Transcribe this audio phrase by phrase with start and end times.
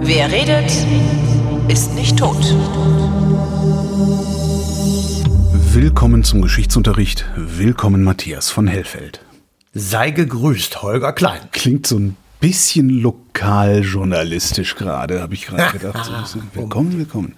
[0.00, 0.72] Wer redet,
[1.68, 2.36] ist nicht tot.
[5.72, 7.24] Willkommen zum Geschichtsunterricht.
[7.36, 9.20] Willkommen Matthias von Hellfeld.
[9.72, 11.42] Sei gegrüßt, Holger Klein.
[11.52, 16.10] Klingt so ein bisschen lokaljournalistisch gerade, habe ich gerade gedacht.
[16.26, 17.36] So, willkommen, willkommen.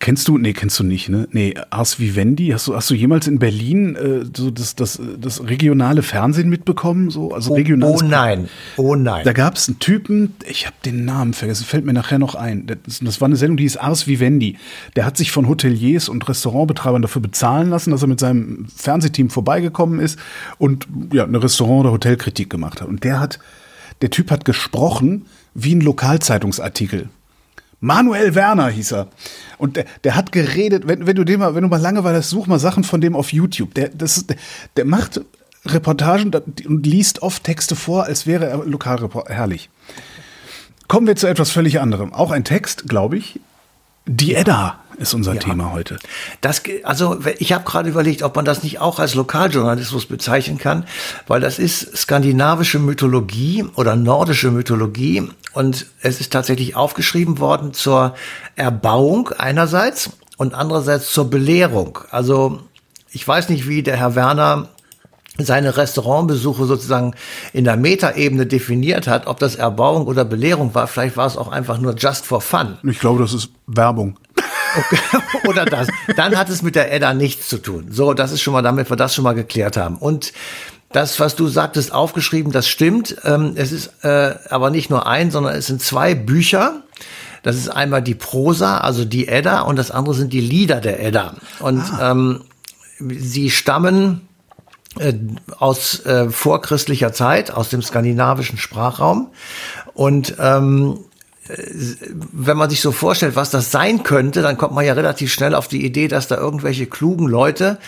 [0.00, 1.28] Kennst du, nee, kennst du nicht, ne?
[1.30, 5.46] Nee, Ars Vivendi, hast du, hast du jemals in Berlin äh, so das, das, das
[5.46, 7.10] regionale Fernsehen mitbekommen?
[7.10, 9.24] So, also Oh, regionales oh nein, oh nein.
[9.26, 12.66] Da gab es einen Typen, ich habe den Namen vergessen, fällt mir nachher noch ein.
[12.66, 14.56] Das, das war eine Sendung, die hieß Ars Vivendi.
[14.96, 19.28] Der hat sich von Hoteliers und Restaurantbetreibern dafür bezahlen lassen, dass er mit seinem Fernsehteam
[19.28, 20.18] vorbeigekommen ist
[20.56, 22.88] und ja, eine Restaurant- oder Hotelkritik gemacht hat.
[22.88, 23.38] Und der hat,
[24.00, 27.10] der Typ hat gesprochen wie ein Lokalzeitungsartikel.
[27.80, 29.08] Manuel Werner hieß er.
[29.58, 32.46] Und der, der hat geredet, wenn, wenn du den mal, wenn du mal Langeweile such
[32.46, 33.74] mal Sachen von dem auf YouTube.
[33.74, 34.36] Der, das der,
[34.76, 35.20] der macht
[35.66, 36.30] Reportagen
[36.66, 39.34] und liest oft Texte vor, als wäre er Lokalreporter.
[39.34, 39.70] Herrlich.
[40.88, 42.12] Kommen wir zu etwas völlig anderem.
[42.12, 43.40] Auch ein Text, glaube ich.
[44.12, 46.00] Die Edda ist unser Thema heute.
[46.40, 50.84] Das, also ich habe gerade überlegt, ob man das nicht auch als Lokaljournalismus bezeichnen kann,
[51.28, 58.16] weil das ist skandinavische Mythologie oder nordische Mythologie und es ist tatsächlich aufgeschrieben worden zur
[58.56, 62.00] Erbauung einerseits und andererseits zur Belehrung.
[62.10, 62.58] Also
[63.12, 64.70] ich weiß nicht, wie der Herr Werner
[65.44, 67.14] seine Restaurantbesuche sozusagen
[67.52, 70.86] in der Metaebene definiert hat, ob das Erbauung oder Belehrung war.
[70.86, 72.78] Vielleicht war es auch einfach nur just for fun.
[72.82, 74.18] Ich glaube, das ist Werbung.
[75.48, 75.88] oder das.
[76.16, 77.88] Dann hat es mit der Edda nichts zu tun.
[77.90, 79.96] So, das ist schon mal, damit wir das schon mal geklärt haben.
[79.96, 80.32] Und
[80.92, 83.16] das, was du sagtest, aufgeschrieben, das stimmt.
[83.24, 86.82] Ähm, es ist äh, aber nicht nur ein, sondern es sind zwei Bücher.
[87.42, 91.02] Das ist einmal die Prosa, also die Edda, und das andere sind die Lieder der
[91.02, 91.36] Edda.
[91.60, 92.42] Und ähm,
[92.98, 94.28] sie stammen
[94.98, 95.14] äh,
[95.58, 99.28] aus äh, vorchristlicher Zeit, aus dem skandinavischen Sprachraum.
[99.94, 100.98] Und ähm,
[102.32, 105.54] wenn man sich so vorstellt, was das sein könnte, dann kommt man ja relativ schnell
[105.54, 107.78] auf die Idee, dass da irgendwelche klugen Leute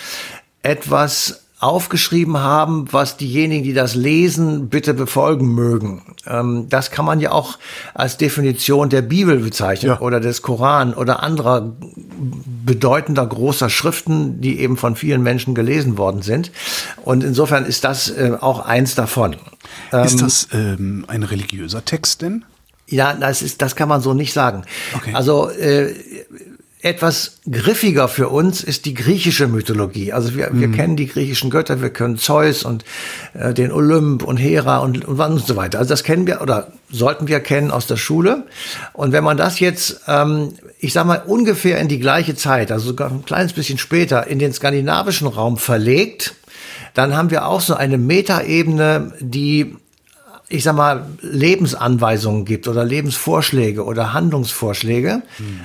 [0.62, 6.02] etwas aufgeschrieben haben, was diejenigen, die das lesen, bitte befolgen mögen.
[6.26, 7.56] Ähm, das kann man ja auch
[7.94, 10.00] als Definition der Bibel bezeichnen Ja.
[10.00, 11.72] oder des Koran oder anderer
[12.64, 16.52] bedeutender großer Schriften, die eben von vielen Menschen gelesen worden sind.
[17.02, 19.36] Und insofern ist das äh, auch eins davon.
[20.04, 22.44] ist das ähm, ein religiöser Text denn?
[22.88, 24.64] Ja, das ist, das kann man so nicht sagen.
[24.94, 25.14] Okay.
[25.14, 25.94] Also äh,
[26.82, 30.12] etwas griffiger für uns ist die griechische Mythologie.
[30.12, 32.84] Also wir, wir kennen die griechischen Götter, wir können Zeus und
[33.34, 35.78] äh, den Olymp und Hera und, und, und so weiter.
[35.78, 38.46] Also das kennen wir oder sollten wir kennen aus der Schule.
[38.94, 42.88] Und wenn man das jetzt, ähm, ich sag mal, ungefähr in die gleiche Zeit, also
[42.88, 46.34] sogar ein kleines bisschen später, in den skandinavischen Raum verlegt,
[46.94, 49.76] dann haben wir auch so eine Metaebene, die
[50.52, 55.22] ich sag mal, Lebensanweisungen gibt oder Lebensvorschläge oder Handlungsvorschläge.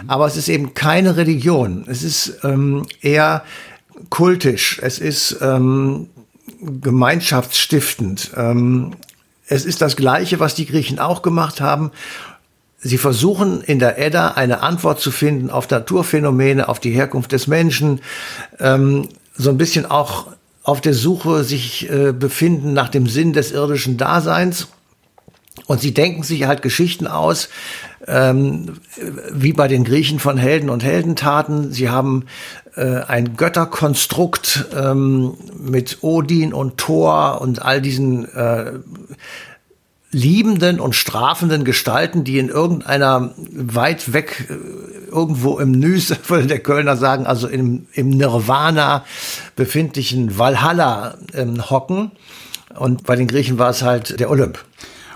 [0.08, 1.84] Aber es ist eben keine Religion.
[1.88, 3.44] Es ist ähm, eher
[4.10, 4.80] kultisch.
[4.82, 6.08] Es ist ähm,
[6.62, 8.32] gemeinschaftsstiftend.
[8.38, 8.94] Ähm,
[9.48, 11.92] es ist das Gleiche, was die Griechen auch gemacht haben.
[12.80, 17.48] Sie versuchen in der Edda eine Antwort zu finden auf Naturphänomene, auf die Herkunft des
[17.48, 18.00] Menschen,
[18.60, 20.28] ähm, so ein bisschen auch
[20.64, 24.68] auf der Suche sich äh, befinden nach dem Sinn des irdischen Daseins.
[25.68, 27.50] Und sie denken sich halt Geschichten aus,
[28.08, 28.78] ähm,
[29.32, 31.74] wie bei den Griechen von Helden und Heldentaten.
[31.74, 32.26] Sie haben
[32.76, 38.80] äh, ein Götterkonstrukt ähm, mit Odin und Thor und all diesen äh,
[40.12, 44.54] liebenden und strafenden Gestalten, die in irgendeiner weit weg, äh,
[45.12, 49.04] irgendwo im Nüs, würde der Kölner sagen, also im, im Nirvana
[49.58, 52.12] befindlichen Valhalla ähm, hocken.
[52.78, 54.60] Und bei den Griechen war es halt der Olymp.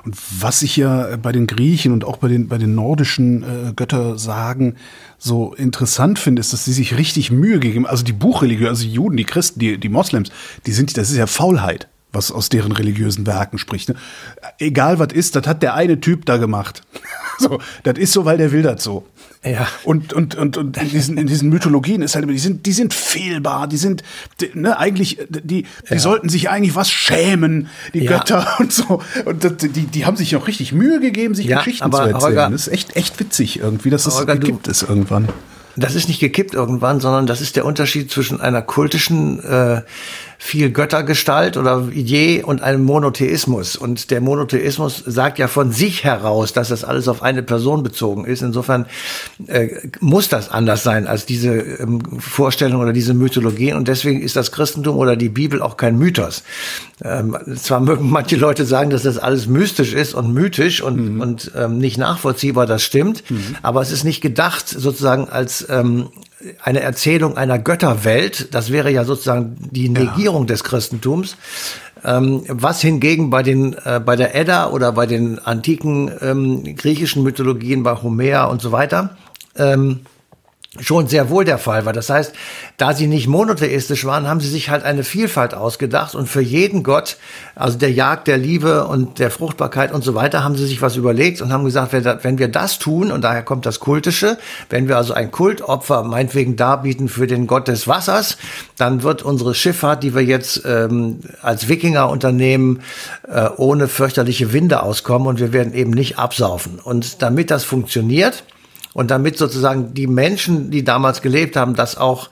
[0.03, 3.73] Und was ich ja bei den Griechen und auch bei den, bei den nordischen äh,
[3.75, 4.77] Göttersagen
[5.17, 8.91] so interessant finde, ist, dass sie sich richtig Mühe gegeben Also die Buchreligion, also die
[8.93, 10.31] Juden, die Christen, die, die Moslems,
[10.65, 13.89] die sind, das ist ja Faulheit, was aus deren religiösen Werken spricht.
[13.89, 13.95] Ne?
[14.59, 16.81] Egal was ist, das hat der eine Typ da gemacht.
[17.39, 19.05] so, das ist so, weil der will das so.
[19.43, 19.65] Ja.
[19.85, 22.73] Und, und, und, und in, diesen, in diesen Mythologien ist halt immer, die sind, die
[22.73, 24.03] sind fehlbar, die sind,
[24.39, 28.17] die, ne, eigentlich, die, die sollten sich eigentlich was schämen, die Ja.
[28.19, 29.01] Götter und so.
[29.25, 32.03] Und das, die, die haben sich noch richtig Mühe gegeben, sich Ja, Geschichten aber zu
[32.03, 32.21] erzählen.
[32.21, 35.27] Holger- das ist echt, echt witzig irgendwie, dass das Holger, du- gibt es irgendwann.
[35.77, 39.81] Das ist nicht gekippt irgendwann, sondern das ist der Unterschied zwischen einer kultischen äh,
[40.43, 43.75] viel Göttergestalt oder Idee und einem Monotheismus.
[43.75, 48.25] Und der Monotheismus sagt ja von sich heraus, dass das alles auf eine Person bezogen
[48.25, 48.41] ist.
[48.41, 48.87] Insofern
[49.45, 53.73] äh, muss das anders sein als diese ähm, Vorstellung oder diese Mythologie.
[53.73, 56.41] Und deswegen ist das Christentum oder die Bibel auch kein Mythos.
[57.03, 61.21] Ähm, zwar mögen manche Leute sagen, dass das alles mystisch ist und mythisch und, mhm.
[61.21, 63.29] und ähm, nicht nachvollziehbar, das stimmt.
[63.29, 63.57] Mhm.
[63.61, 66.09] Aber es ist nicht gedacht sozusagen als ähm,
[66.63, 68.53] eine Erzählung einer Götterwelt.
[68.53, 70.47] Das wäre ja sozusagen die Negierung ja.
[70.47, 71.37] des Christentums.
[72.03, 77.21] Ähm, was hingegen bei den äh, bei der Edda oder bei den antiken ähm, griechischen
[77.21, 79.17] Mythologien bei Homer und so weiter
[79.55, 79.99] ähm,
[80.79, 81.91] schon sehr wohl der Fall war.
[81.91, 82.33] Das heißt,
[82.77, 86.81] da sie nicht monotheistisch waren, haben sie sich halt eine Vielfalt ausgedacht und für jeden
[86.81, 87.17] Gott,
[87.55, 90.95] also der Jagd, der Liebe und der Fruchtbarkeit und so weiter, haben sie sich was
[90.95, 94.37] überlegt und haben gesagt, wenn wir das tun, und daher kommt das Kultische,
[94.69, 98.37] wenn wir also ein Kultopfer meinetwegen darbieten für den Gott des Wassers,
[98.77, 102.79] dann wird unsere Schifffahrt, die wir jetzt ähm, als Wikinger unternehmen,
[103.27, 106.79] äh, ohne fürchterliche Winde auskommen und wir werden eben nicht absaufen.
[106.79, 108.45] Und damit das funktioniert,
[108.93, 112.29] und damit sozusagen die Menschen, die damals gelebt haben, das auch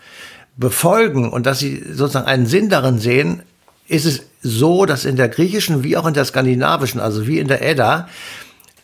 [0.57, 3.43] befolgen und dass sie sozusagen einen Sinn darin sehen,
[3.87, 7.47] ist es so, dass in der griechischen wie auch in der skandinavischen, also wie in
[7.47, 8.07] der Edda,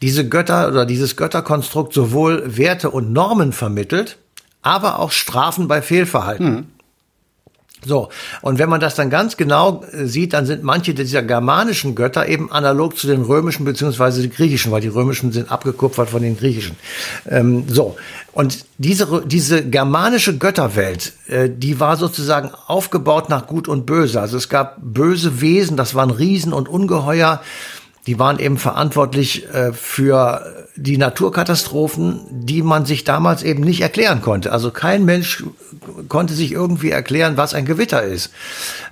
[0.01, 4.17] diese Götter oder dieses Götterkonstrukt sowohl Werte und Normen vermittelt,
[4.61, 6.49] aber auch Strafen bei Fehlverhalten.
[6.49, 6.65] Mhm.
[7.85, 8.09] So,
[8.41, 12.27] und wenn man das dann ganz genau äh, sieht, dann sind manche dieser germanischen Götter
[12.27, 16.37] eben analog zu den römischen beziehungsweise den griechischen, weil die römischen sind abgekupfert von den
[16.37, 16.75] griechischen.
[17.29, 17.95] Ähm, so,
[18.33, 24.19] und diese, diese germanische Götterwelt, äh, die war sozusagen aufgebaut nach Gut und Böse.
[24.19, 27.41] Also es gab böse Wesen, das waren Riesen und Ungeheuer,
[28.07, 34.21] die waren eben verantwortlich äh, für die Naturkatastrophen, die man sich damals eben nicht erklären
[34.21, 34.51] konnte.
[34.51, 35.43] Also kein Mensch
[36.09, 38.31] konnte sich irgendwie erklären, was ein Gewitter ist.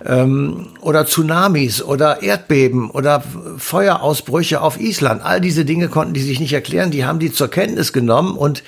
[0.06, 3.24] Ähm, oder Tsunamis oder Erdbeben oder
[3.58, 5.22] Feuerausbrüche auf Island.
[5.24, 6.90] All diese Dinge konnten die sich nicht erklären.
[6.90, 8.64] Die haben die zur Kenntnis genommen und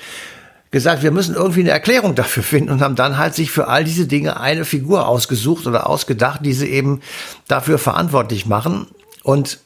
[0.70, 3.82] gesagt, wir müssen irgendwie eine Erklärung dafür finden und haben dann halt sich für all
[3.82, 7.00] diese Dinge eine Figur ausgesucht oder ausgedacht, die sie eben
[7.48, 8.86] dafür verantwortlich machen.
[9.22, 9.58] Und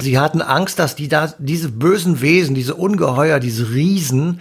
[0.00, 4.40] Sie hatten Angst, dass die da, diese bösen Wesen, diese Ungeheuer, diese Riesen,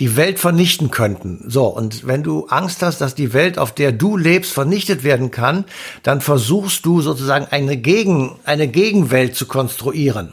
[0.00, 1.44] die Welt vernichten könnten.
[1.46, 5.30] So, und wenn du Angst hast, dass die Welt, auf der du lebst, vernichtet werden
[5.30, 5.64] kann,
[6.02, 10.32] dann versuchst du sozusagen eine Gegen, eine Gegenwelt zu konstruieren.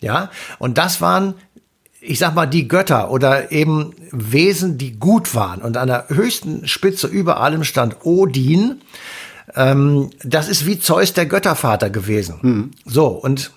[0.00, 1.34] Ja, und das waren
[2.06, 5.60] ich sag mal, die Götter oder eben Wesen, die gut waren.
[5.60, 8.80] Und an der höchsten Spitze über allem stand Odin.
[9.54, 12.38] Ähm, das ist wie Zeus der Göttervater gewesen.
[12.42, 12.70] Mhm.
[12.84, 13.50] So, und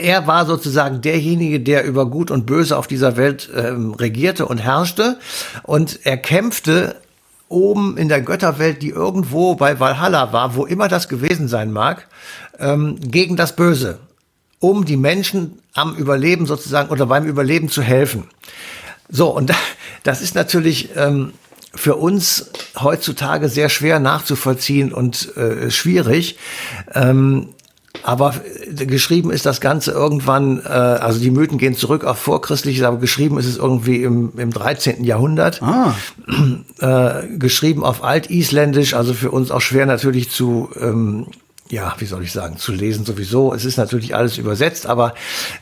[0.00, 4.58] er war sozusagen derjenige, der über Gut und Böse auf dieser Welt ähm, regierte und
[4.58, 5.18] herrschte.
[5.62, 6.96] Und er kämpfte
[7.48, 12.06] oben in der Götterwelt, die irgendwo bei Valhalla war, wo immer das gewesen sein mag,
[12.58, 13.98] ähm, gegen das Böse,
[14.58, 18.24] um die Menschen am Überleben sozusagen oder beim Überleben zu helfen.
[19.08, 19.52] So, und
[20.02, 21.32] das ist natürlich ähm,
[21.74, 22.50] für uns
[22.80, 26.36] heutzutage sehr schwer nachzuvollziehen und äh, schwierig.
[26.94, 27.50] Ähm,
[28.02, 28.34] aber
[28.66, 32.98] äh, geschrieben ist das Ganze irgendwann, äh, also die Mythen gehen zurück auf vorchristliches, aber
[32.98, 35.04] geschrieben ist es irgendwie im, im 13.
[35.04, 35.62] Jahrhundert.
[35.62, 35.94] Ah.
[36.78, 41.26] Äh, geschrieben auf Altisländisch, also für uns auch schwer natürlich zu, ähm,
[41.70, 43.54] ja, wie soll ich sagen, zu lesen sowieso.
[43.54, 45.14] Es ist natürlich alles übersetzt, aber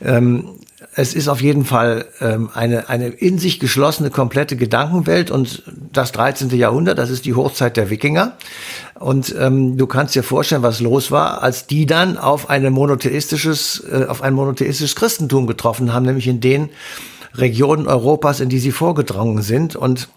[0.03, 0.55] ähm,
[0.95, 5.63] es ist auf jeden Fall ähm, eine, eine in sich geschlossene, komplette Gedankenwelt und
[5.93, 6.49] das 13.
[6.51, 8.37] Jahrhundert, das ist die Hochzeit der Wikinger.
[8.95, 13.83] Und ähm, du kannst dir vorstellen, was los war, als die dann auf, eine monotheistisches,
[13.91, 16.69] äh, auf ein monotheistisches Christentum getroffen haben, nämlich in den
[17.35, 19.75] Regionen Europas, in die sie vorgedrungen sind.
[19.75, 20.09] Und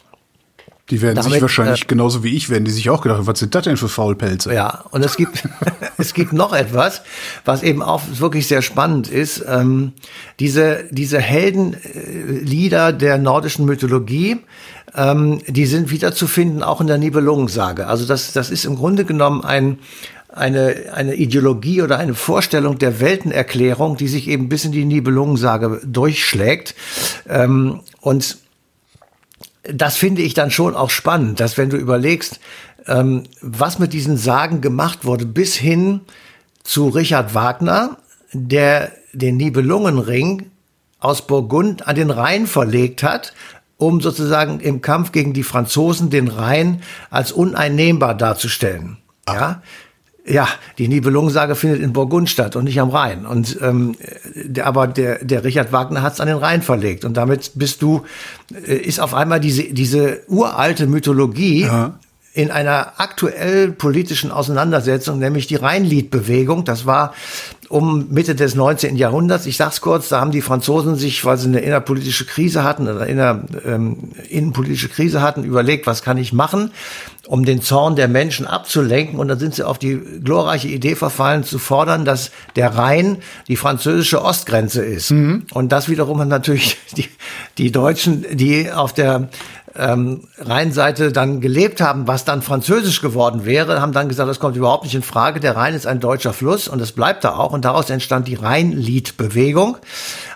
[0.91, 3.39] die werden Damit, sich wahrscheinlich äh, genauso wie ich werden, die sich auch gedacht, was
[3.39, 4.53] sind das denn für Faulpelze?
[4.53, 5.49] Ja, und es gibt,
[5.99, 7.03] es gibt noch etwas,
[7.45, 9.45] was eben auch wirklich sehr spannend ist.
[9.47, 9.93] Ähm,
[10.41, 14.39] diese, diese Heldenlieder der nordischen Mythologie,
[14.95, 17.87] ähm, die sind wiederzufinden auch in der Nibelungensage.
[17.87, 19.79] Also das, das ist im Grunde genommen ein,
[20.29, 25.81] eine, eine Ideologie oder eine Vorstellung der Weltenerklärung, die sich eben bis in die Nibelungensage
[25.85, 26.75] durchschlägt.
[27.29, 28.42] Ähm, und
[29.63, 32.41] das finde ich dann schon auch spannend, dass wenn du überlegst,
[32.87, 36.01] ähm, was mit diesen Sagen gemacht wurde, bis hin
[36.63, 37.99] zu Richard Wagner,
[38.33, 40.51] der den Nibelungenring
[40.99, 43.35] aus Burgund an den Rhein verlegt hat,
[43.77, 48.99] um sozusagen im Kampf gegen die Franzosen den Rhein als uneinnehmbar darzustellen.
[49.27, 49.35] Ach.
[49.35, 49.63] Ja,
[50.25, 50.49] ja,
[50.79, 53.27] die Nibelungensage findet in Burgund statt und nicht am Rhein.
[53.27, 53.97] Und ähm,
[54.35, 57.05] der, aber der, der Richard Wagner hat es an den Rhein verlegt.
[57.05, 58.03] Und damit bist du,
[58.55, 61.99] äh, ist auf einmal diese, diese uralte Mythologie, ja.
[62.35, 66.65] in einer aktuell politischen Auseinandersetzung, nämlich die Rheinliedbewegung.
[66.65, 67.15] Das war
[67.73, 68.97] um Mitte des 19.
[68.97, 69.47] Jahrhunderts.
[69.47, 73.07] Ich sag's kurz, da haben die Franzosen sich, weil sie eine innerpolitische Krise hatten oder
[73.07, 76.71] inner, ähm, innenpolitische Krise hatten, überlegt, was kann ich machen,
[77.27, 79.19] um den Zorn der Menschen abzulenken.
[79.19, 83.57] Und dann sind sie auf die glorreiche Idee verfallen, zu fordern, dass der Rhein die
[83.57, 85.11] französische Ostgrenze ist.
[85.11, 85.47] Mhm.
[85.55, 87.09] Und das wiederum hat natürlich die,
[87.57, 89.31] die Deutschen, die auf der
[89.77, 94.57] ähm, Rheinseite dann gelebt haben, was dann französisch geworden wäre, haben dann gesagt, das kommt
[94.57, 95.41] überhaupt nicht in Frage.
[95.41, 97.53] Der Rhein ist ein deutscher Fluss und es bleibt da auch.
[97.53, 99.77] Und daraus entstand die Rheinliedbewegung.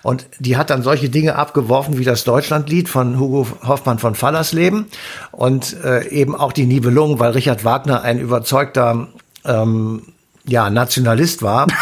[0.03, 4.87] Und die hat dann solche Dinge abgeworfen wie das Deutschlandlied von Hugo Hoffmann von Fallersleben
[5.33, 9.09] und äh, eben auch die Nibelungen, weil Richard Wagner ein überzeugter
[9.45, 10.03] ähm,
[10.47, 11.67] ja, Nationalist war.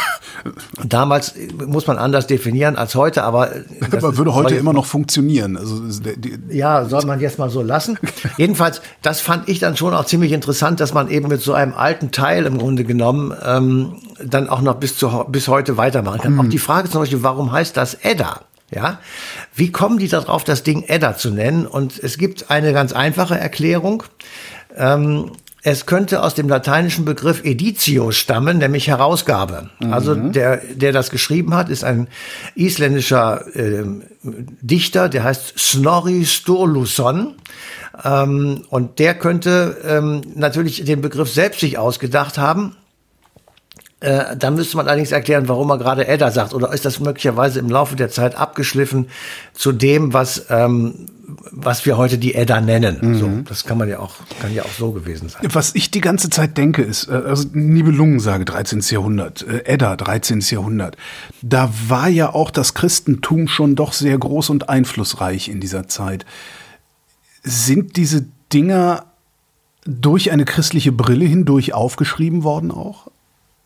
[0.84, 1.34] Damals
[1.66, 3.50] muss man anders definieren als heute, aber
[3.90, 5.56] aber würde heute immer noch funktionieren.
[5.56, 5.82] Also
[6.50, 7.98] ja, soll man jetzt mal so lassen.
[8.36, 11.74] Jedenfalls, das fand ich dann schon auch ziemlich interessant, dass man eben mit so einem
[11.74, 16.32] alten Teil im Grunde genommen ähm, dann auch noch bis zu bis heute weitermachen kann.
[16.32, 16.40] Hm.
[16.40, 18.40] Auch die Frage zum Beispiel, warum heißt das Edda?
[18.70, 18.98] Ja,
[19.54, 21.66] wie kommen die darauf, das Ding Edda zu nennen?
[21.66, 24.02] Und es gibt eine ganz einfache Erklärung.
[24.76, 25.30] Ähm,
[25.66, 29.70] es könnte aus dem lateinischen Begriff editio stammen, nämlich Herausgabe.
[29.80, 29.92] Mhm.
[29.94, 32.08] Also der, der das geschrieben hat, ist ein
[32.54, 33.82] isländischer äh,
[34.22, 37.36] Dichter, der heißt Snorri Sturluson.
[38.04, 42.76] Ähm, und der könnte ähm, natürlich den Begriff selbst sich ausgedacht haben.
[44.04, 46.52] Äh, dann müsste man allerdings erklären, warum er gerade Edda sagt.
[46.52, 49.08] Oder ist das möglicherweise im Laufe der Zeit abgeschliffen
[49.54, 51.06] zu dem, was, ähm,
[51.50, 52.98] was wir heute die Edda nennen.
[53.00, 53.18] Mhm.
[53.18, 55.40] So, das kann man ja auch, kann ja auch so gewesen sein.
[55.54, 58.80] Was ich die ganze Zeit denke, ist, äh, also Nibelungensage 13.
[58.90, 60.40] Jahrhundert, äh, Edda 13.
[60.50, 60.98] Jahrhundert.
[61.40, 66.26] Da war ja auch das Christentum schon doch sehr groß und einflussreich in dieser Zeit.
[67.42, 69.06] Sind diese Dinger
[69.86, 73.08] durch eine christliche Brille hindurch aufgeschrieben worden auch?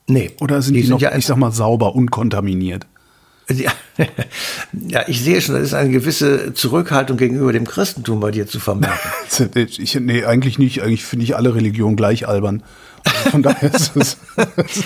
[0.08, 0.32] Nee.
[0.40, 2.86] Oder sind die, die noch, ja ich sag mal, sauber, unkontaminiert?
[3.50, 3.72] Ja,
[4.72, 8.60] ja, ich sehe schon, das ist eine gewisse Zurückhaltung gegenüber dem Christentum bei dir zu
[8.60, 8.98] vermerken.
[9.54, 10.82] ich, nee, eigentlich nicht.
[10.82, 12.62] Eigentlich finde ich alle Religionen gleich albern.
[13.04, 14.16] Also von daher ist es,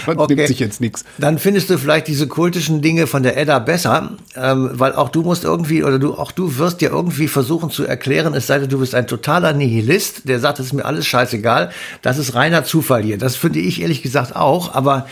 [0.06, 0.34] man okay.
[0.34, 1.04] nimmt sich jetzt nichts.
[1.18, 5.22] Dann findest du vielleicht diese kultischen Dinge von der Edda besser, ähm, weil auch du
[5.22, 8.68] musst irgendwie, oder du, auch du wirst dir irgendwie versuchen zu erklären, es sei denn,
[8.68, 11.70] du bist ein totaler Nihilist, der sagt, es ist mir alles scheißegal.
[12.02, 13.18] Das ist reiner Zufall hier.
[13.18, 15.06] Das finde ich ehrlich gesagt auch, aber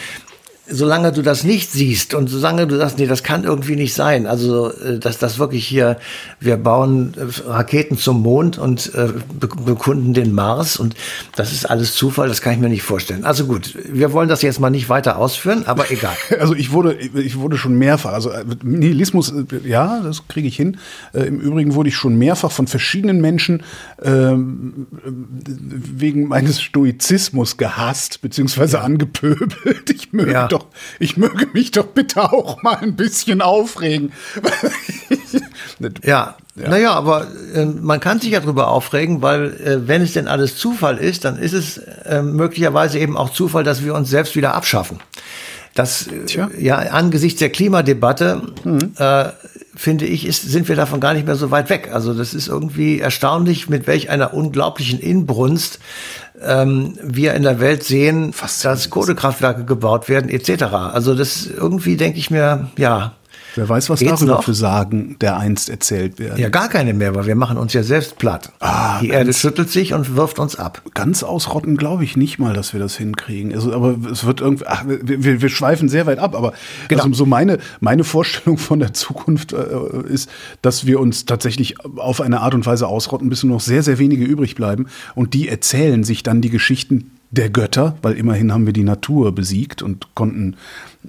[0.71, 4.27] solange du das nicht siehst und solange du sagst, nee, das kann irgendwie nicht sein,
[4.27, 5.99] also äh, dass das wirklich hier,
[6.39, 9.09] wir bauen äh, Raketen zum Mond und äh,
[9.65, 10.95] bekunden den Mars und
[11.37, 13.25] das ist alles Zufall, das kann ich mir nicht vorstellen.
[13.25, 16.17] Also gut, wir wollen das jetzt mal nicht weiter ausführen, aber egal.
[16.41, 18.31] Also ich wurde, ich wurde schon mehrfach, also
[18.63, 19.35] Nihilismus,
[19.65, 20.79] ja, das kriege ich hin.
[21.13, 23.63] Im Übrigen wurde ich schon mehrfach von verschiedenen Menschen
[24.03, 29.91] ähm, wegen meines Stoizismus gehasst, beziehungsweise angepöbelt.
[29.91, 30.49] Ich möge ja.
[30.49, 30.67] doch doch,
[30.99, 34.13] ich möge mich doch bitte auch mal ein bisschen aufregen.
[36.03, 36.69] ja, ja.
[36.69, 40.57] Naja, aber äh, man kann sich ja darüber aufregen, weil äh, wenn es denn alles
[40.57, 44.55] Zufall ist, dann ist es äh, möglicherweise eben auch Zufall, dass wir uns selbst wieder
[44.55, 44.99] abschaffen.
[45.75, 48.93] Das, äh, ja, angesichts der Klimadebatte, mhm.
[48.99, 49.27] äh,
[49.75, 51.91] finde ich, ist, sind wir davon gar nicht mehr so weit weg.
[51.93, 55.79] Also das ist irgendwie erstaunlich, mit welch einer unglaublichen Inbrunst
[56.43, 58.33] ähm, wir in der Welt sehen,
[58.63, 60.65] dass Kohlekraftwerke gebaut werden, etc.
[60.65, 63.15] Also das irgendwie denke ich mir, ja,
[63.55, 64.45] Wer weiß, was Geht's darüber noch?
[64.45, 66.39] für Sagen der einst erzählt werden.
[66.39, 68.53] Ja, gar keine mehr, weil wir machen uns ja selbst platt.
[68.61, 70.83] Ah, Die Erde schüttelt sich und wirft uns ab.
[70.95, 73.55] Ganz ausrotten glaube ich nicht mal, dass wir das hinkriegen.
[73.55, 76.53] Also, aber es wird irgendwie, ach, wir, wir schweifen sehr weit ab, aber
[76.89, 77.05] genau.
[77.05, 79.67] also so meine, meine Vorstellung von der Zukunft äh,
[80.09, 80.31] ist,
[80.63, 83.99] dass wir uns tatsächlich auf eine Art und Weise ausrotten, bis nur noch sehr, sehr
[83.99, 88.67] wenige übrig bleiben und die erzählen sich dann die Geschichten der Götter, weil immerhin haben
[88.67, 90.57] wir die Natur besiegt und konnten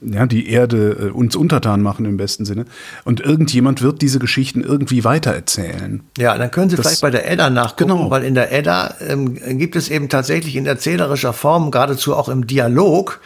[0.02, 2.66] ja, die Erde äh, uns untertan machen im besten Sinne.
[3.04, 6.02] Und irgendjemand wird diese Geschichten irgendwie weitererzählen.
[6.18, 8.10] Ja, dann können Sie das, vielleicht bei der Edda nachgucken, genau.
[8.10, 12.48] weil in der Edda ähm, gibt es eben tatsächlich in erzählerischer Form, geradezu auch im
[12.48, 13.20] Dialog,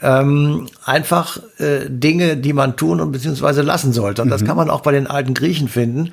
[0.00, 4.22] ähm, einfach äh, Dinge, die man tun und beziehungsweise lassen sollte.
[4.22, 4.32] Und mhm.
[4.32, 6.12] das kann man auch bei den alten Griechen finden.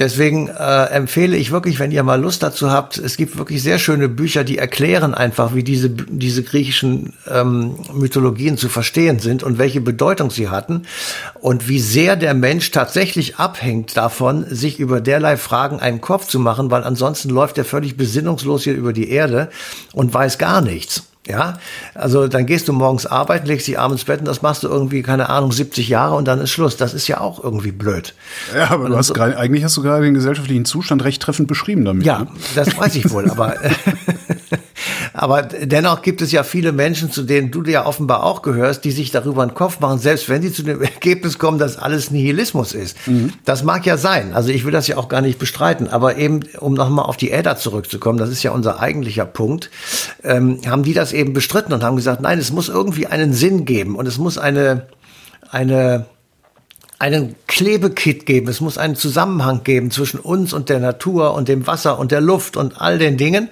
[0.00, 3.78] Deswegen äh, empfehle ich wirklich, wenn ihr mal Lust dazu habt, es gibt wirklich sehr
[3.78, 9.58] schöne Bücher, die erklären einfach, wie diese, diese griechischen ähm, Mythologien zu verstehen sind und
[9.58, 10.82] welche Bedeutung sie hatten
[11.40, 16.40] und wie sehr der Mensch tatsächlich abhängt davon, sich über derlei Fragen einen Kopf zu
[16.40, 19.48] machen, weil ansonsten läuft er völlig besinnungslos hier über die Erde
[19.92, 21.04] und weiß gar nichts.
[21.26, 21.58] Ja,
[21.94, 24.68] also dann gehst du morgens arbeiten, legst dich abends ins Bett und das machst du
[24.68, 26.76] irgendwie, keine Ahnung, 70 Jahre und dann ist Schluss.
[26.76, 28.14] Das ist ja auch irgendwie blöd.
[28.54, 31.48] Ja, aber du hast so, grad, eigentlich hast du gerade den gesellschaftlichen Zustand recht treffend
[31.48, 32.04] beschrieben damit.
[32.04, 33.56] Ja, das weiß ich wohl, aber
[35.16, 38.90] aber dennoch gibt es ja viele Menschen, zu denen du ja offenbar auch gehörst, die
[38.90, 42.74] sich darüber einen Kopf machen, selbst wenn sie zu dem Ergebnis kommen, dass alles Nihilismus
[42.74, 42.96] ist.
[43.06, 43.32] Mhm.
[43.44, 44.34] Das mag ja sein.
[44.34, 45.86] Also ich will das ja auch gar nicht bestreiten.
[45.86, 49.70] Aber eben, um nochmal auf die Edda zurückzukommen, das ist ja unser eigentlicher Punkt,
[50.24, 53.64] ähm, haben die das eben bestritten und haben gesagt, nein, es muss irgendwie einen Sinn
[53.64, 54.88] geben und es muss eine,
[55.48, 56.06] eine,
[57.04, 58.48] einen Klebekit geben.
[58.48, 62.22] Es muss einen Zusammenhang geben zwischen uns und der Natur und dem Wasser und der
[62.22, 63.50] Luft und all den Dingen.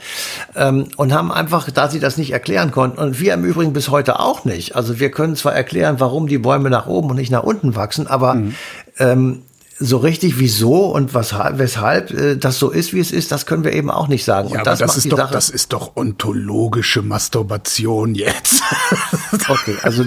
[0.57, 3.91] Ähm, und haben einfach, da sie das nicht erklären konnten, und wir im Übrigen bis
[3.91, 4.75] heute auch nicht.
[4.75, 8.07] Also wir können zwar erklären, warum die Bäume nach oben und nicht nach unten wachsen,
[8.07, 8.55] aber mhm.
[8.99, 9.43] ähm,
[9.79, 13.65] so richtig wieso und was, weshalb äh, das so ist, wie es ist, das können
[13.65, 14.51] wir eben auch nicht sagen.
[14.51, 18.63] Ja, und das, das ist doch, Sache das ist doch ontologische Masturbation jetzt.
[19.49, 20.05] okay, also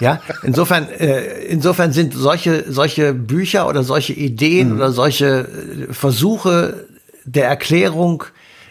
[0.00, 4.76] ja, insofern, äh, insofern sind solche solche Bücher oder solche Ideen mhm.
[4.76, 5.48] oder solche
[5.88, 6.86] äh, Versuche
[7.24, 8.24] der Erklärung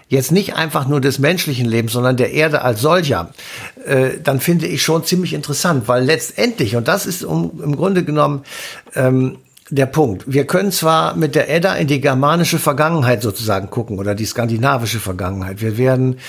[0.07, 3.31] jetzt nicht einfach nur des menschlichen Lebens, sondern der Erde als solcher,
[3.85, 8.03] äh, dann finde ich schon ziemlich interessant, weil letztendlich, und das ist um, im Grunde
[8.03, 8.43] genommen
[8.93, 9.37] ähm,
[9.71, 10.25] der Punkt.
[10.27, 14.99] Wir können zwar mit der Edda in die germanische Vergangenheit sozusagen gucken oder die skandinavische
[14.99, 15.59] Vergangenheit.
[15.59, 16.19] Wir werden,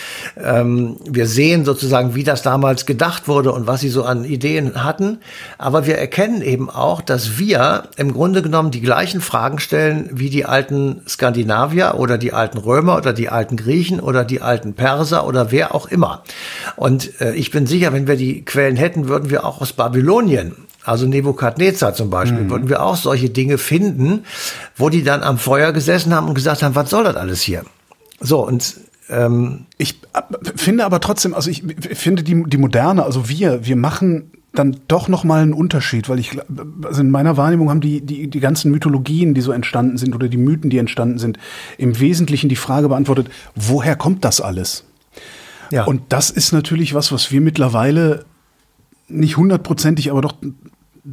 [0.42, 4.82] ähm, wir sehen sozusagen, wie das damals gedacht wurde und was sie so an Ideen
[4.82, 5.18] hatten.
[5.58, 10.30] Aber wir erkennen eben auch, dass wir im Grunde genommen die gleichen Fragen stellen wie
[10.30, 15.26] die alten Skandinavier oder die alten Römer oder die alten Griechen oder die alten Perser
[15.26, 16.22] oder wer auch immer.
[16.76, 20.56] Und äh, ich bin sicher, wenn wir die Quellen hätten, würden wir auch aus Babylonien
[20.86, 22.50] also Nebukadnezar zum Beispiel, mhm.
[22.50, 24.24] würden wir auch solche Dinge finden,
[24.76, 27.64] wo die dann am Feuer gesessen haben und gesagt haben, was soll das alles hier?
[28.20, 28.76] So, und
[29.08, 30.00] ähm, ich
[30.54, 31.64] finde aber trotzdem, also ich
[31.94, 36.20] finde die, die Moderne, also wir, wir machen dann doch noch mal einen Unterschied, weil
[36.20, 36.38] ich,
[36.84, 40.28] also in meiner Wahrnehmung haben die, die, die ganzen Mythologien, die so entstanden sind oder
[40.28, 41.38] die Mythen, die entstanden sind,
[41.78, 44.84] im Wesentlichen die Frage beantwortet, woher kommt das alles?
[45.72, 45.84] Ja.
[45.84, 48.24] Und das ist natürlich was, was wir mittlerweile
[49.08, 50.34] nicht hundertprozentig, aber doch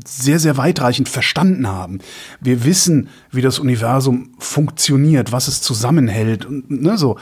[0.06, 2.00] sehr, sehr weitreichend verstanden haben.
[2.40, 7.18] Wir wissen, wie das Universum funktioniert, was es zusammenhält und ne, so.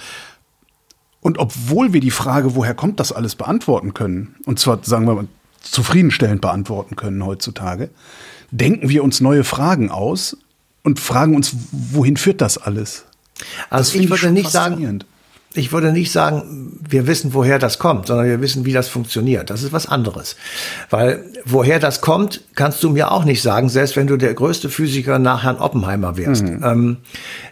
[1.19, 5.15] Und obwohl wir die Frage, woher kommt das alles, beantworten können, und zwar, sagen wir
[5.15, 5.27] mal,
[5.61, 7.89] zufriedenstellend beantworten können heutzutage,
[8.49, 10.37] denken wir uns neue Fragen aus
[10.83, 13.05] und fragen uns, wohin führt das alles?
[13.69, 15.03] Also das ich würde nicht sagen,
[15.53, 19.49] ich würde nicht sagen, wir wissen, woher das kommt, sondern wir wissen, wie das funktioniert.
[19.49, 20.37] Das ist was anderes.
[20.89, 24.69] Weil woher das kommt, kannst du mir auch nicht sagen, selbst wenn du der größte
[24.69, 26.43] Physiker nach Herrn Oppenheimer wärst.
[26.43, 26.63] Mhm.
[26.63, 26.97] Ähm,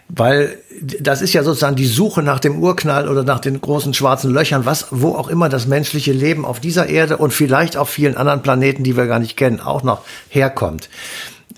[0.08, 0.56] weil
[0.98, 4.64] das ist ja sozusagen die Suche nach dem Urknall oder nach den großen schwarzen Löchern,
[4.64, 8.40] was, wo auch immer das menschliche Leben auf dieser Erde und vielleicht auf vielen anderen
[8.40, 10.88] Planeten, die wir gar nicht kennen, auch noch herkommt.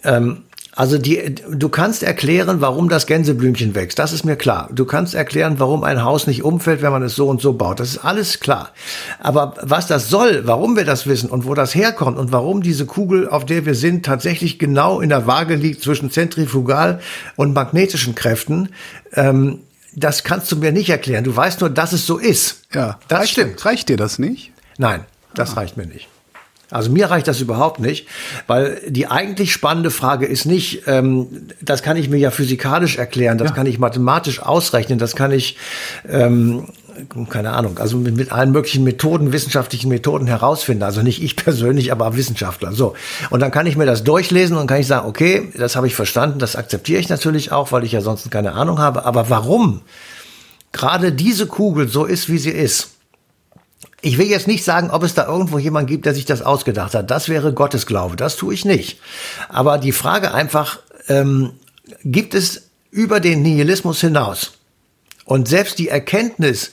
[0.03, 0.39] Ähm,
[0.75, 3.99] also die, du kannst erklären, warum das Gänseblümchen wächst.
[3.99, 4.71] Das ist mir klar.
[4.73, 7.79] Du kannst erklären, warum ein Haus nicht umfällt, wenn man es so und so baut.
[7.79, 8.71] Das ist alles klar.
[9.21, 12.87] Aber was das soll, warum wir das wissen und wo das herkommt und warum diese
[12.87, 17.01] Kugel, auf der wir sind, tatsächlich genau in der Waage liegt zwischen Zentrifugal
[17.37, 18.71] und magnetischen Kräften,
[19.13, 19.61] ähm,
[19.95, 21.25] das kannst du mir nicht erklären.
[21.25, 22.63] Du weißt nur, dass es so ist.
[22.73, 23.63] Ja, das reicht, stimmt.
[23.67, 24.53] Reicht dir das nicht?
[24.79, 25.05] Nein,
[25.35, 25.61] das ah.
[25.61, 26.09] reicht mir nicht.
[26.73, 28.07] Also mir reicht das überhaupt nicht,
[28.47, 31.29] weil die eigentlich spannende Frage ist nicht, ähm,
[31.61, 33.55] das kann ich mir ja physikalisch erklären, das ja.
[33.55, 35.57] kann ich mathematisch ausrechnen, das kann ich,
[36.09, 36.69] ähm,
[37.29, 40.83] keine Ahnung, also mit, mit allen möglichen Methoden, wissenschaftlichen Methoden herausfinden.
[40.83, 42.73] Also nicht ich persönlich, aber Wissenschaftler.
[42.73, 42.95] So.
[43.31, 45.95] Und dann kann ich mir das durchlesen und kann ich sagen, okay, das habe ich
[45.95, 49.05] verstanden, das akzeptiere ich natürlich auch, weil ich ja sonst keine Ahnung habe.
[49.05, 49.83] Aber warum
[50.73, 52.91] gerade diese Kugel so ist, wie sie ist,
[54.03, 56.95] ich will jetzt nicht sagen, ob es da irgendwo jemand gibt, der sich das ausgedacht
[56.95, 57.11] hat.
[57.11, 58.17] Das wäre Gottesglaube.
[58.17, 59.01] Das tue ich nicht.
[59.49, 61.53] Aber die Frage einfach, ähm,
[62.05, 64.53] gibt es über den Nihilismus hinaus
[65.25, 66.73] und selbst die Erkenntnis,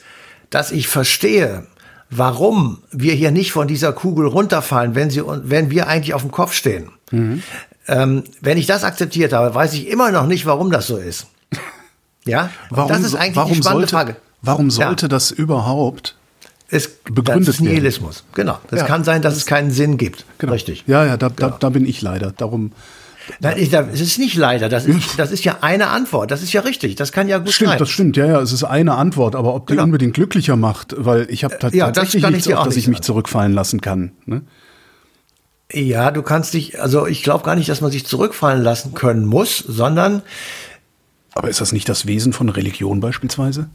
[0.50, 1.66] dass ich verstehe,
[2.10, 6.32] warum wir hier nicht von dieser Kugel runterfallen, wenn, sie, wenn wir eigentlich auf dem
[6.32, 6.90] Kopf stehen.
[7.12, 7.42] Mhm.
[7.86, 11.26] Ähm, wenn ich das akzeptiert habe, weiß ich immer noch nicht, warum das so ist.
[12.24, 14.16] Ja, warum, das ist eigentlich die spannende sollte, Frage.
[14.42, 15.08] Warum sollte ja.
[15.08, 16.16] das überhaupt
[16.70, 18.24] es begründet das ist Nihilismus.
[18.34, 18.58] Genau.
[18.68, 18.86] Das ja.
[18.86, 20.24] kann sein, dass es keinen Sinn gibt.
[20.38, 20.52] Genau.
[20.52, 20.84] Richtig.
[20.86, 21.50] Ja, ja, da, genau.
[21.50, 22.32] da, da bin ich leider.
[22.32, 22.72] Darum.
[23.40, 26.30] Das ist, das ist nicht leider, das ist, das ist ja eine Antwort.
[26.30, 26.96] Das ist ja richtig.
[26.96, 27.78] Das kann ja gut stimmt, sein.
[27.78, 29.84] Das stimmt, ja, ja, es ist eine Antwort, aber ob die genau.
[29.84, 33.80] unbedingt glücklicher macht, weil ich habe ja, tatsächlich nichts, auf das ich mich zurückfallen lassen
[33.80, 34.12] kann.
[34.26, 34.42] Ne?
[35.72, 39.26] Ja, du kannst dich, also ich glaube gar nicht, dass man sich zurückfallen lassen können
[39.26, 40.22] muss, sondern.
[41.32, 43.68] Aber ist das nicht das Wesen von Religion beispielsweise?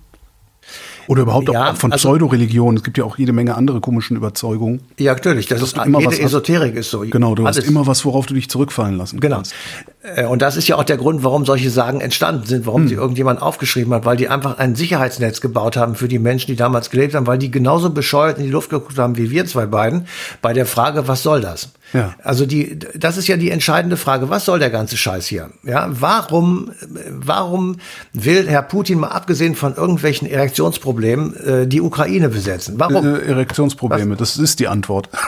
[1.07, 2.77] Oder überhaupt ja, auch von also, Pseudoreligionen.
[2.77, 4.81] Es gibt ja auch jede Menge andere komischen Überzeugungen.
[4.97, 5.47] Ja, natürlich.
[5.47, 7.01] Das ist immer jede was, Esoterik ist so.
[7.01, 9.37] Genau, du hast immer was, worauf du dich zurückfallen lassen genau.
[9.37, 9.53] kannst.
[10.01, 12.87] Äh, und das ist ja auch der Grund, warum solche Sagen entstanden sind, warum hm.
[12.87, 16.55] sie irgendjemand aufgeschrieben hat, weil die einfach ein Sicherheitsnetz gebaut haben für die Menschen, die
[16.55, 19.65] damals gelebt haben, weil die genauso bescheuert in die Luft geguckt haben wie wir zwei
[19.65, 20.07] beiden
[20.41, 21.69] bei der Frage, was soll das?
[21.93, 22.15] Ja.
[22.23, 24.29] Also die, das ist ja die entscheidende Frage.
[24.29, 25.51] Was soll der ganze Scheiß hier?
[25.63, 26.71] Ja, warum,
[27.09, 27.77] warum
[28.13, 32.75] will Herr Putin mal abgesehen von irgendwelchen Erektionsproblemen äh, die Ukraine besetzen?
[32.77, 33.15] Warum?
[33.15, 34.35] Äh, Erektionsprobleme, Was?
[34.35, 35.09] das ist die Antwort.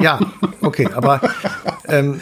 [0.00, 0.20] Ja,
[0.60, 1.20] okay, aber
[1.88, 2.20] ähm,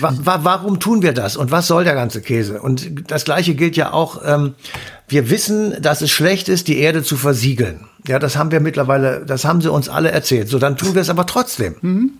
[0.00, 2.60] wa wa warum tun wir das und was soll der ganze Käse?
[2.60, 4.20] Und das Gleiche gilt ja auch.
[4.24, 4.54] Ähm,
[5.08, 7.80] wir wissen, dass es schlecht ist, die Erde zu versiegeln.
[8.06, 10.48] Ja, das haben wir mittlerweile, das haben sie uns alle erzählt.
[10.48, 11.74] So, dann tun wir es aber trotzdem.
[11.80, 12.12] Mhm.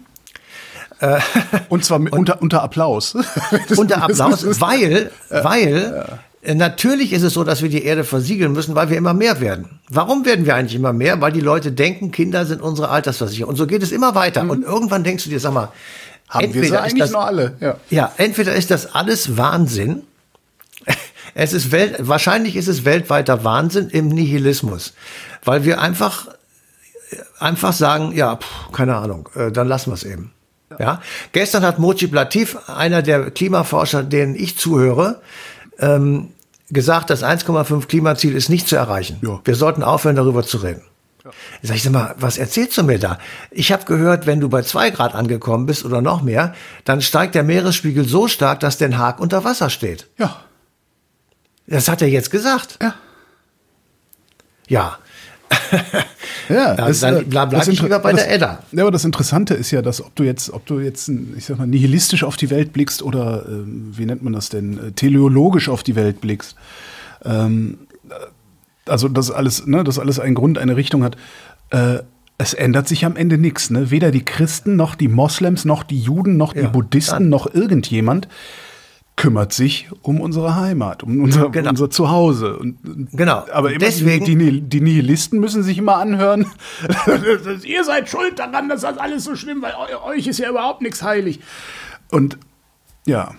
[1.69, 3.15] Und zwar mit, und, unter, unter Applaus.
[3.77, 8.91] unter Applaus, weil, weil natürlich ist es so, dass wir die Erde versiegeln müssen, weil
[8.91, 9.81] wir immer mehr werden.
[9.89, 11.21] Warum werden wir eigentlich immer mehr?
[11.21, 13.51] Weil die Leute denken, Kinder sind unsere Altersversicherung.
[13.51, 14.45] Und so geht es immer weiter.
[14.45, 14.51] Mhm.
[14.51, 15.71] Und irgendwann denkst du dir, sag mal,
[16.29, 17.57] haben entweder wir eigentlich das, nur alle.
[17.61, 17.77] Ja.
[17.91, 20.03] ja, entweder ist das alles Wahnsinn.
[21.33, 24.95] Es ist Welt, wahrscheinlich ist es weltweiter Wahnsinn im Nihilismus,
[25.45, 26.27] weil wir einfach,
[27.39, 30.33] einfach sagen, ja, pff, keine Ahnung, äh, dann lassen wir es eben.
[30.79, 31.03] Ja.
[31.33, 35.21] Gestern hat Mojib Latif, einer der Klimaforscher, denen ich zuhöre,
[35.79, 36.31] ähm,
[36.69, 39.19] gesagt, das 1,5 Klimaziel ist nicht zu erreichen.
[39.23, 39.41] Ja.
[39.45, 40.83] Wir sollten aufhören, darüber zu reden.
[41.25, 41.31] Ja.
[41.63, 43.19] Sag ich sag mal, was erzählst du mir da?
[43.51, 46.55] Ich habe gehört, wenn du bei zwei Grad angekommen bist oder noch mehr,
[46.85, 50.07] dann steigt der Meeresspiegel so stark, dass Den Haag unter Wasser steht.
[50.19, 50.41] Ja.
[51.67, 52.79] Das hat er jetzt gesagt.
[52.81, 52.95] Ja.
[54.69, 54.99] Ja.
[56.49, 58.59] Ja, dann, das, dann bleib, bleib ich lieber bei das, der Edda.
[58.73, 61.59] Ja, aber das Interessante ist ja, dass ob du jetzt, ob du jetzt, ich sag
[61.59, 65.69] mal, nihilistisch auf die Welt blickst oder äh, wie nennt man das denn, äh, teleologisch
[65.69, 66.57] auf die Welt blickst,
[67.25, 67.79] ähm,
[68.87, 71.17] also das alles, ne, das alles einen Grund, eine Richtung hat.
[71.71, 72.01] Äh,
[72.39, 73.71] es ändert sich am Ende nichts.
[73.71, 73.91] Ne?
[73.91, 77.29] Weder die Christen noch die Moslems noch die Juden noch ja, die Buddhisten dann.
[77.29, 78.29] noch irgendjemand
[79.21, 81.71] kümmert sich um unsere Heimat, um unser, genau.
[81.71, 82.57] unser Zuhause.
[82.57, 82.79] Und,
[83.13, 83.45] genau.
[83.53, 86.47] Aber Deswegen, die, die, Nihilisten müssen sich immer anhören,
[87.65, 89.75] ihr seid schuld daran, dass das alles so schlimm, weil
[90.07, 91.41] euch ist ja überhaupt nichts heilig.
[92.11, 92.39] Und
[93.05, 93.35] ja.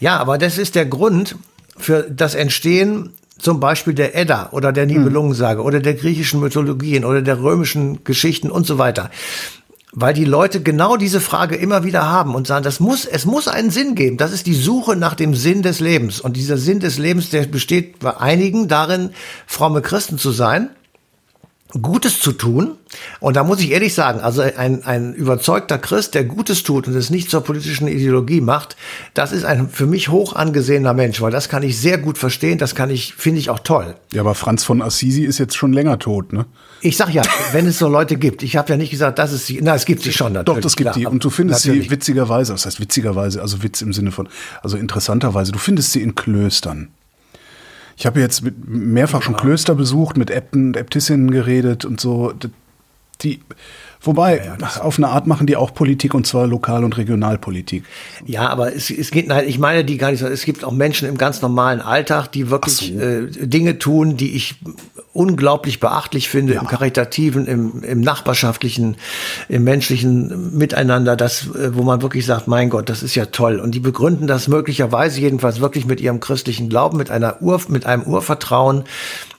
[0.00, 1.36] Ja, aber das ist der Grund
[1.76, 5.66] für das Entstehen zum Beispiel der Edda oder der Nibelungensage hm.
[5.66, 9.10] oder der griechischen Mythologien oder der römischen Geschichten und so weiter
[9.98, 13.48] weil die Leute genau diese Frage immer wieder haben und sagen, das muss, es muss
[13.48, 14.18] einen Sinn geben.
[14.18, 16.20] Das ist die Suche nach dem Sinn des Lebens.
[16.20, 19.10] Und dieser Sinn des Lebens, der besteht bei einigen darin,
[19.46, 20.68] fromme Christen zu sein.
[21.72, 22.76] Gutes zu tun.
[23.20, 26.94] Und da muss ich ehrlich sagen, also ein, ein überzeugter Christ, der Gutes tut und
[26.94, 28.76] es nicht zur politischen Ideologie macht,
[29.14, 32.58] das ist ein für mich hoch angesehener Mensch, weil das kann ich sehr gut verstehen,
[32.58, 33.96] das kann ich, finde ich auch toll.
[34.12, 36.46] Ja, aber Franz von Assisi ist jetzt schon länger tot, ne?
[36.82, 39.46] Ich sag ja, wenn es so Leute gibt, ich habe ja nicht gesagt, dass es
[39.46, 40.58] sie, na, es gibt sie schon natürlich.
[40.58, 41.06] Doch, das gibt klar, die.
[41.06, 41.88] Und du findest natürlich.
[41.88, 44.28] sie witzigerweise, was heißt witzigerweise, also Witz im Sinne von,
[44.62, 46.90] also interessanterweise, du findest sie in Klöstern.
[47.96, 52.32] Ich habe jetzt mehrfach schon Klöster besucht, mit Äbten und Äbtissinnen geredet und so.
[53.22, 53.40] Die,
[54.06, 57.84] Wobei, ja, ja, auf eine Art machen die auch Politik und zwar Lokal- und Regionalpolitik.
[58.24, 60.26] Ja, aber es, es geht, nein, ich meine die gar nicht so.
[60.26, 63.00] Es gibt auch Menschen im ganz normalen Alltag, die wirklich so.
[63.00, 64.56] äh, Dinge tun, die ich
[65.16, 66.60] unglaublich beachtlich finde ja.
[66.60, 68.96] im karitativen, im, im nachbarschaftlichen,
[69.48, 73.58] im menschlichen Miteinander, das, äh, wo man wirklich sagt, mein Gott, das ist ja toll.
[73.58, 77.86] Und die begründen das möglicherweise jedenfalls wirklich mit ihrem christlichen Glauben, mit einer Ur, mit
[77.86, 78.84] einem Urvertrauen,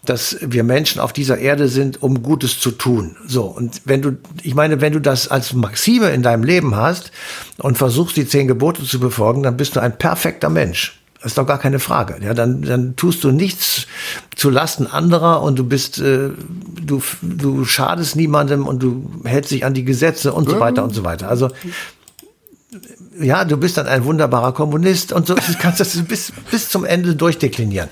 [0.03, 3.15] dass wir Menschen auf dieser Erde sind, um Gutes zu tun.
[3.27, 3.43] So.
[3.43, 7.11] Und wenn du, ich meine, wenn du das als Maxime in deinem Leben hast
[7.57, 10.99] und versuchst, die zehn Gebote zu befolgen, dann bist du ein perfekter Mensch.
[11.21, 12.23] Das ist doch gar keine Frage.
[12.23, 13.87] Ja, dann, dann tust du nichts
[14.35, 16.29] zu Lasten anderer und du bist, äh,
[16.81, 20.93] du, du schadest niemandem und du hältst dich an die Gesetze und so weiter und
[20.93, 21.27] so weiter.
[21.27, 21.49] Also,
[23.19, 27.15] ja, du bist dann ein wunderbarer Kommunist und so kannst das bis, bis zum Ende
[27.15, 27.89] durchdeklinieren.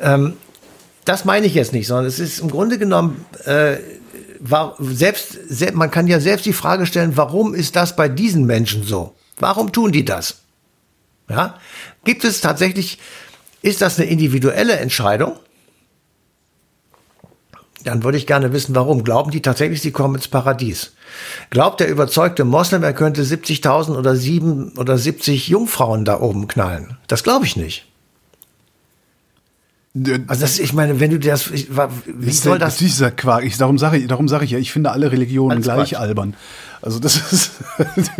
[0.00, 0.34] Ähm,
[1.04, 3.78] das meine ich jetzt nicht, sondern es ist im Grunde genommen, äh,
[4.40, 8.44] war, selbst, selbst, man kann ja selbst die Frage stellen, warum ist das bei diesen
[8.44, 9.14] Menschen so?
[9.38, 10.36] Warum tun die das?
[11.28, 11.58] Ja?
[12.04, 12.98] Gibt es tatsächlich,
[13.62, 15.38] ist das eine individuelle Entscheidung?
[17.84, 19.04] Dann würde ich gerne wissen, warum.
[19.04, 20.92] Glauben die tatsächlich, sie kommen ins Paradies?
[21.50, 26.96] Glaubt der überzeugte Moslem, er könnte 70.000 oder 7 oder 70 Jungfrauen da oben knallen?
[27.06, 27.86] Das glaube ich nicht.
[30.26, 31.68] Also das, ich meine, wenn du das, ich,
[32.06, 32.76] wie ist soll das?
[32.76, 33.44] Dieser Quark.
[33.44, 36.00] Ich, darum sage ich, darum sage ich ja, ich finde alle Religionen gleich Quatsch.
[36.00, 36.34] albern.
[36.82, 37.52] Also das ist.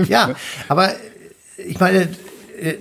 [0.08, 0.34] ja,
[0.68, 0.92] aber
[1.56, 2.08] ich meine,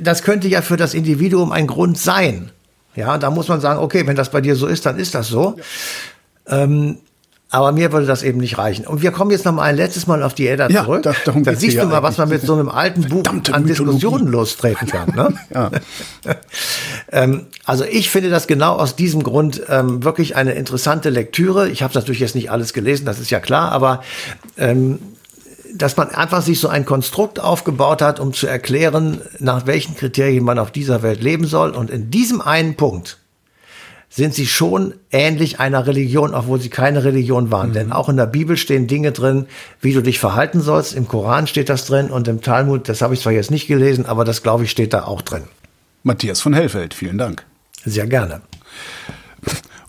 [0.01, 2.51] das könnte ja für das Individuum ein Grund sein.
[2.95, 5.27] Ja, da muss man sagen, okay, wenn das bei dir so ist, dann ist das
[5.27, 5.55] so.
[6.49, 6.63] Ja.
[6.63, 6.97] Ähm,
[7.49, 8.85] Aber mir würde das eben nicht reichen.
[8.85, 11.03] Und wir kommen jetzt noch mal ein letztes Mal auf die Edda Ja, zurück.
[11.03, 13.67] da- darum da siehst du mal, was man mit so einem alten Buch an Mythologie.
[13.67, 15.15] Diskussionen lostreten kann.
[15.15, 15.33] Ne?
[15.53, 15.71] Ja.
[17.11, 21.69] ähm, also ich finde das genau aus diesem Grund ähm, wirklich eine interessante Lektüre.
[21.69, 24.03] Ich habe natürlich jetzt nicht alles gelesen, das ist ja klar, aber
[24.57, 24.99] ähm,
[25.73, 30.43] dass man einfach sich so ein Konstrukt aufgebaut hat, um zu erklären, nach welchen Kriterien
[30.43, 31.71] man auf dieser Welt leben soll.
[31.71, 33.17] Und in diesem einen Punkt
[34.09, 37.73] sind sie schon ähnlich einer Religion, obwohl sie keine Religion waren.
[37.73, 39.47] Denn auch in der Bibel stehen Dinge drin,
[39.81, 40.95] wie du dich verhalten sollst.
[40.95, 44.05] Im Koran steht das drin und im Talmud, das habe ich zwar jetzt nicht gelesen,
[44.05, 45.43] aber das glaube ich steht da auch drin.
[46.03, 47.43] Matthias von Hellfeld, vielen Dank.
[47.83, 48.41] Sehr gerne.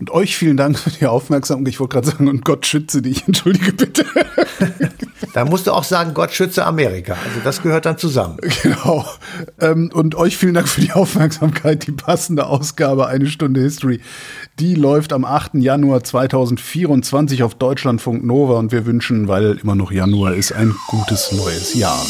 [0.00, 1.68] Und euch vielen Dank für die Aufmerksamkeit.
[1.68, 3.24] Ich wollte gerade sagen, und Gott schütze dich.
[3.26, 4.04] Entschuldige bitte.
[5.34, 7.12] Da musst du auch sagen, Gott schütze Amerika.
[7.12, 8.38] Also das gehört dann zusammen.
[8.62, 9.04] Genau.
[9.60, 11.86] Ähm, und euch vielen Dank für die Aufmerksamkeit.
[11.86, 14.00] Die passende Ausgabe Eine Stunde History,
[14.58, 15.54] die läuft am 8.
[15.54, 21.30] Januar 2024 auf Deutschlandfunk Nova und wir wünschen, weil immer noch Januar ist, ein gutes
[21.32, 22.04] neues Jahr.